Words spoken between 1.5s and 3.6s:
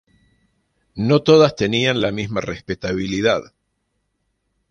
tenían la misma respetabilidad.